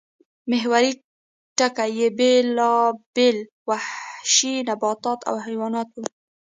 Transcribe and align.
محوري 0.49 0.91
ټکی 1.57 1.89
یې 1.99 2.07
بېلابېل 2.17 3.37
وحشي 3.69 4.55
نباتات 4.67 5.19
او 5.29 5.35
حیوانات 5.45 5.89
وو 5.93 6.05